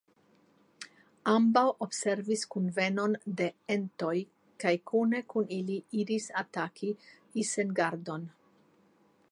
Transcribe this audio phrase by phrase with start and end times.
[1.33, 4.15] Ambaŭ observis kunvenon de entoj
[4.65, 6.93] kaj kune kun ili iris ataki
[7.45, 8.27] Isengardon.